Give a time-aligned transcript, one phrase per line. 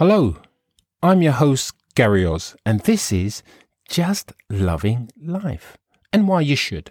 [0.00, 0.38] Hello,
[1.02, 3.42] I'm your host, Gary Oz, and this is
[3.86, 5.76] Just Loving Life
[6.10, 6.90] and Why You Should.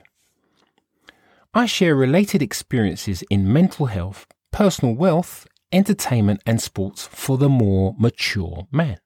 [1.52, 7.96] I share related experiences in mental health, personal wealth, entertainment, and sports for the more
[7.98, 9.00] mature man.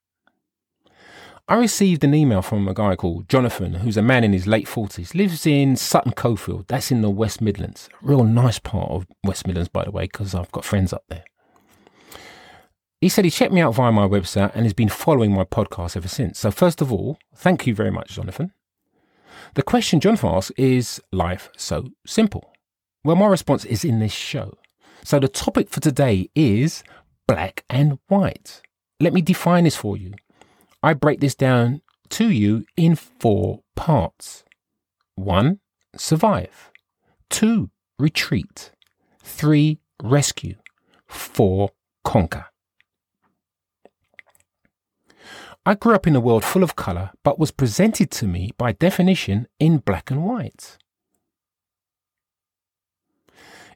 [1.48, 4.68] I received an email from a guy called Jonathan, who's a man in his late
[4.68, 7.88] 40s, lives in Sutton Coldfield, that's in the West Midlands.
[8.02, 11.24] Real nice part of West Midlands, by the way, because I've got friends up there.
[13.04, 15.98] He said he checked me out via my website and has been following my podcast
[15.98, 16.40] ever since.
[16.40, 18.54] So, first of all, thank you very much, Jonathan.
[19.56, 22.54] The question Jonathan asked is life so simple?
[23.04, 24.54] Well, my response is in this show.
[25.04, 26.82] So, the topic for today is
[27.28, 28.62] black and white.
[29.02, 30.14] Let me define this for you.
[30.82, 31.82] I break this down
[32.12, 34.46] to you in four parts.
[35.16, 35.60] One,
[35.98, 36.72] survive.
[37.30, 38.72] Two, retreat.
[39.22, 40.56] Three, rescue.
[41.06, 41.72] Four,
[42.06, 42.46] conquer.
[45.66, 48.74] I grew up in a world full of colour, but was presented to me by
[48.74, 50.78] definition in black and white.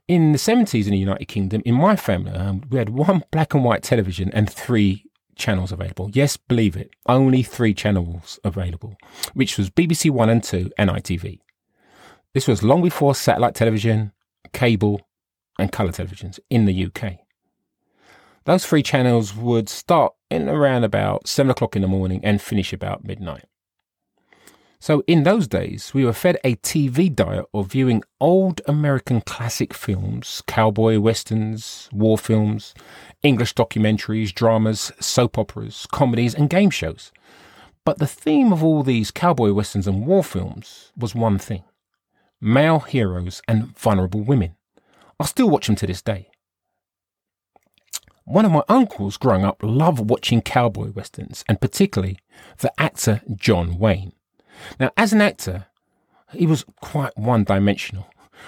[0.05, 3.53] In the 70s in the United Kingdom, in my family, um, we had one black
[3.53, 5.05] and white television and three
[5.37, 6.09] channels available.
[6.13, 8.97] Yes, believe it, only three channels available,
[9.33, 11.39] which was BBC One and Two and ITV.
[12.33, 14.11] This was long before satellite television,
[14.51, 15.07] cable,
[15.57, 17.19] and colour televisions in the UK.
[18.47, 22.71] Those three channels would start in around about seven o'clock in the morning and finish
[22.71, 23.43] about midnight.
[24.79, 29.73] So, in those days, we were fed a TV diet of viewing old American classic
[29.73, 32.73] films, cowboy westerns, war films,
[33.21, 37.11] English documentaries, dramas, soap operas, comedies, and game shows.
[37.83, 41.65] But the theme of all these cowboy westerns and war films was one thing
[42.39, 44.55] male heroes and vulnerable women.
[45.19, 46.29] I still watch them to this day.
[48.27, 52.19] One of my uncles growing up loved watching cowboy westerns, and particularly
[52.57, 54.11] the actor John Wayne.
[54.77, 55.67] Now, as an actor,
[56.33, 58.07] he was quite one dimensional.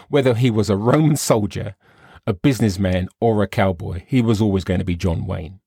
[0.09, 1.75] Whether he was a Roman soldier,
[2.27, 5.61] a businessman, or a cowboy, he was always going to be John Wayne.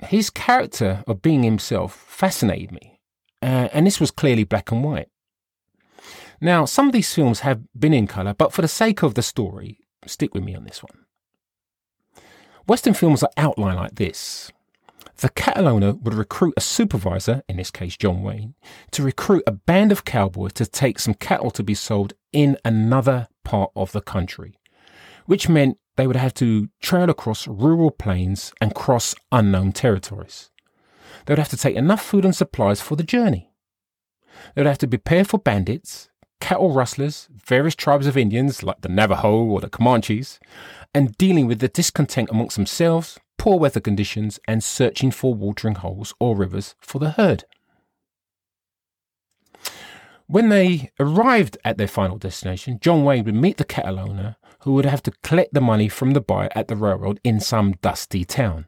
[0.00, 2.98] His character of being himself fascinated me,
[3.42, 5.08] uh, and this was clearly black and white.
[6.40, 9.22] Now, some of these films have been in colour, but for the sake of the
[9.22, 11.04] story, stick with me on this one.
[12.68, 14.52] Western films are outlined like this.
[15.16, 18.54] The cattle owner would recruit a supervisor, in this case John Wayne,
[18.90, 23.28] to recruit a band of cowboys to take some cattle to be sold in another
[23.42, 24.58] part of the country,
[25.24, 30.50] which meant they would have to trail across rural plains and cross unknown territories.
[31.24, 33.50] They would have to take enough food and supplies for the journey.
[34.54, 38.88] They would have to prepare for bandits, cattle rustlers, various tribes of Indians like the
[38.88, 40.38] Navajo or the Comanches,
[40.94, 46.14] and dealing with the discontent amongst themselves, poor weather conditions, and searching for watering holes
[46.18, 47.44] or rivers for the herd.
[50.26, 54.74] When they arrived at their final destination, John Wayne would meet the cattle owner who
[54.74, 58.24] would have to collect the money from the buyer at the railroad in some dusty
[58.24, 58.66] town.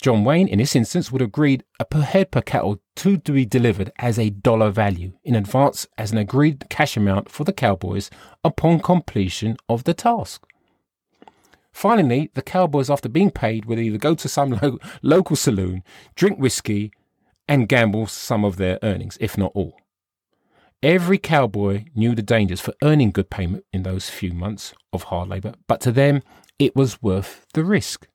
[0.00, 3.92] John Wayne, in this instance, would agree a per head per cattle to be delivered
[3.98, 8.08] as a dollar value in advance as an agreed cash amount for the cowboys
[8.44, 10.46] upon completion of the task.
[11.72, 15.82] Finally, the cowboys, after being paid, would either go to some lo- local saloon,
[16.14, 16.92] drink whiskey,
[17.48, 19.76] and gamble some of their earnings, if not all.
[20.82, 25.28] Every cowboy knew the dangers for earning good payment in those few months of hard
[25.28, 26.22] labour, but to them
[26.58, 28.06] it was worth the risk.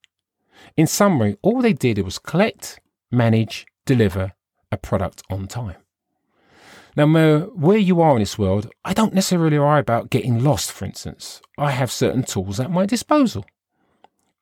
[0.75, 2.79] In summary, all they did was collect,
[3.11, 4.33] manage, deliver
[4.71, 5.75] a product on time.
[6.95, 7.07] Now,
[7.55, 11.41] where you are in this world, I don't necessarily worry about getting lost, for instance.
[11.57, 13.45] I have certain tools at my disposal,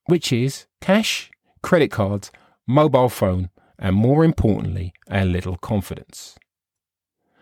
[0.05, 1.31] which is cash,
[1.61, 2.31] credit cards,
[2.67, 3.49] mobile phone,
[3.79, 6.37] and more importantly, a little confidence.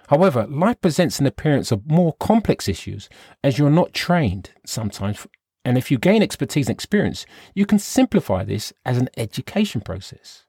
[0.08, 3.10] However, life presents an appearance of more complex issues
[3.44, 5.28] as you're not trained sometimes
[5.64, 10.46] and if you gain expertise and experience, you can simplify this as an education process.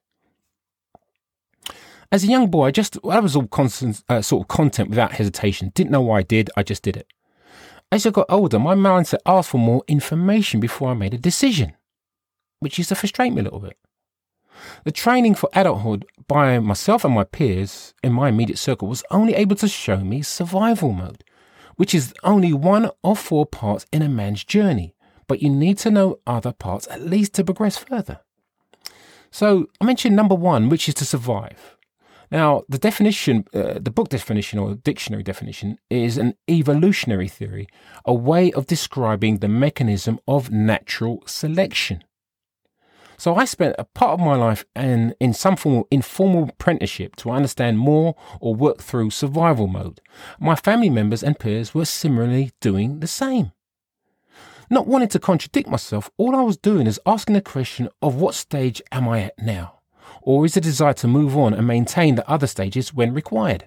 [2.13, 5.13] As a young boy, I just I was all constant uh, sort of content without
[5.13, 5.73] hesitation.
[5.75, 6.51] Didn't know why I did.
[6.57, 7.07] I just did it.
[7.91, 11.75] As I got older, my mindset asked for more information before I made a decision,
[12.61, 13.77] which used to frustrate me a little bit.
[14.85, 19.35] The training for adulthood by myself and my peers in my immediate circle was only
[19.35, 21.25] able to show me survival mode,
[21.75, 24.95] which is only one of four parts in a man's journey
[25.33, 28.21] but you need to know other parts at least to progress further.
[29.31, 31.79] So I mentioned number one, which is to survive.
[32.33, 37.69] Now, the definition, uh, the book definition or dictionary definition, is an evolutionary theory,
[38.07, 42.03] a way of describing the mechanism of natural selection.
[43.19, 47.17] So I spent a part of my life in, in some form of informal apprenticeship
[47.17, 50.01] to understand more or work through survival mode.
[50.41, 53.53] My family members and peers were similarly doing the same.
[54.71, 58.35] Not wanting to contradict myself, all I was doing is asking the question of what
[58.35, 59.82] stage am I at now?
[60.23, 63.67] Or is the desire to move on and maintain the other stages when required?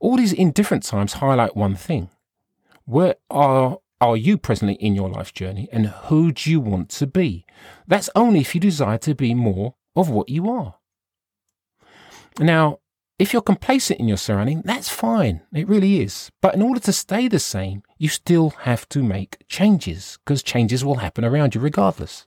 [0.00, 2.10] All these indifferent times highlight one thing.
[2.84, 7.06] Where are are you presently in your life journey and who do you want to
[7.06, 7.44] be?
[7.86, 10.76] That's only if you desire to be more of what you are.
[12.38, 12.78] Now,
[13.18, 15.42] if you're complacent in your surrounding, that's fine.
[15.52, 16.30] It really is.
[16.40, 20.82] But in order to stay the same, you still have to make changes because changes
[20.82, 22.26] will happen around you regardless.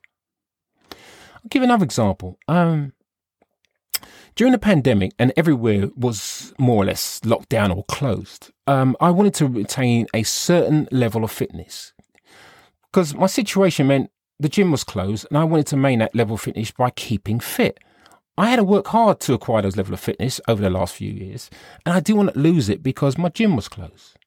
[1.44, 2.40] I'll give another example.
[2.48, 2.94] Um,
[4.36, 9.12] during the pandemic and everywhere was more or less locked down or closed, um, I
[9.12, 11.94] wanted to retain a certain level of fitness
[12.92, 14.10] because my situation meant
[14.40, 17.40] the gym was closed and I wanted to maintain that level of fitness by keeping
[17.40, 17.80] fit.
[18.38, 21.12] I had to work hard to acquire those level of fitness over the last few
[21.12, 21.52] years,
[21.86, 24.18] and I didn't want to lose it because my gym was closed.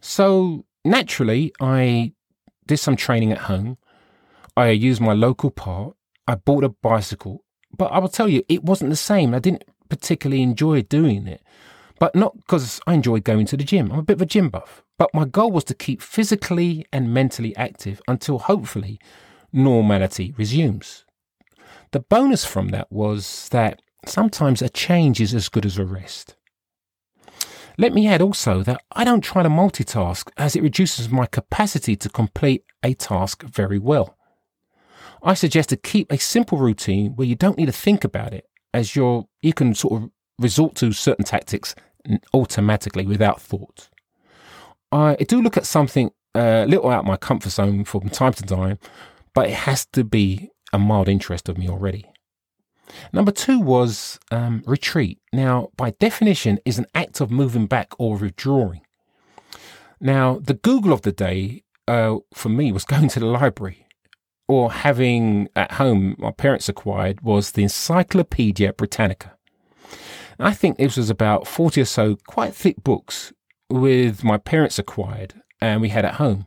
[0.00, 2.12] So naturally, I
[2.66, 3.78] did some training at home.
[4.56, 5.96] I used my local park.
[6.30, 7.44] I bought a bicycle
[7.76, 9.34] but I will tell you, it wasn't the same.
[9.34, 11.42] I didn't particularly enjoy doing it,
[11.98, 13.92] but not because I enjoyed going to the gym.
[13.92, 14.82] I'm a bit of a gym buff.
[14.98, 19.00] But my goal was to keep physically and mentally active until hopefully
[19.52, 21.04] normality resumes.
[21.92, 26.36] The bonus from that was that sometimes a change is as good as a rest.
[27.78, 31.96] Let me add also that I don't try to multitask as it reduces my capacity
[31.96, 34.18] to complete a task very well.
[35.22, 38.46] I suggest to keep a simple routine where you don't need to think about it,
[38.72, 41.74] as you're, you can sort of resort to certain tactics
[42.32, 43.90] automatically without thought.
[44.92, 48.32] I do look at something a uh, little out of my comfort zone from time
[48.34, 48.78] to time,
[49.34, 52.06] but it has to be a mild interest of me already.
[53.12, 55.18] Number two was um, retreat.
[55.32, 58.82] Now, by definition, is an act of moving back or withdrawing.
[60.00, 63.86] Now, the Google of the day uh, for me was going to the library
[64.50, 69.36] or having at home, my parents acquired was the Encyclopedia Britannica.
[70.40, 73.32] I think this was about 40 or so quite thick books
[73.70, 76.46] with my parents acquired and we had at home.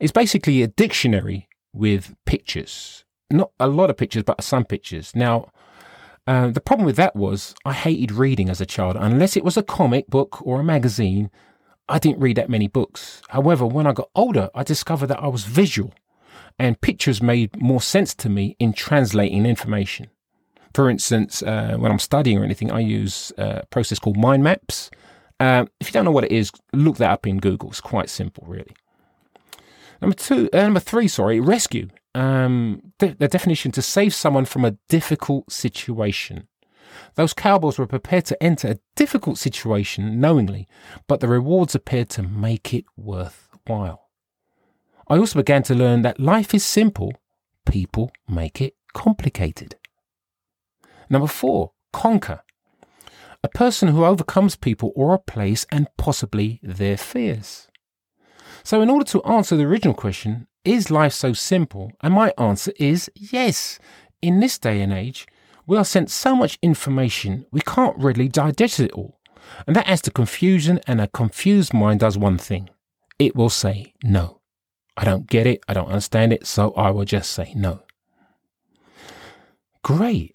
[0.00, 3.04] It's basically a dictionary with pictures.
[3.30, 5.14] Not a lot of pictures, but some pictures.
[5.14, 5.52] Now,
[6.26, 8.96] uh, the problem with that was I hated reading as a child.
[8.98, 11.30] Unless it was a comic book or a magazine,
[11.88, 13.22] I didn't read that many books.
[13.28, 15.94] However, when I got older, I discovered that I was visual
[16.58, 20.08] and pictures made more sense to me in translating information.
[20.74, 24.90] For instance, uh, when I'm studying or anything, I use a process called mind maps.
[25.38, 27.70] Uh, if you don't know what it is, look that up in Google.
[27.70, 28.74] It's quite simple, really.
[30.00, 31.88] Number two, uh, number three, sorry, rescue.
[32.14, 36.48] Um, de- the definition to save someone from a difficult situation.
[37.16, 40.68] Those cowboys were prepared to enter a difficult situation knowingly,
[41.08, 44.03] but the rewards appeared to make it worthwhile.
[45.08, 47.12] I also began to learn that life is simple,
[47.66, 49.76] people make it complicated.
[51.10, 52.40] Number four, conquer.
[53.42, 57.68] A person who overcomes people or a place and possibly their fears.
[58.62, 61.92] So, in order to answer the original question, is life so simple?
[62.02, 63.78] And my answer is yes.
[64.22, 65.26] In this day and age,
[65.66, 69.20] we are sent so much information we can't really digest it all.
[69.66, 72.70] And that adds to confusion, and a confused mind does one thing
[73.18, 74.40] it will say no.
[74.96, 75.62] I don't get it.
[75.68, 76.46] I don't understand it.
[76.46, 77.82] So I will just say no.
[79.82, 80.34] Great.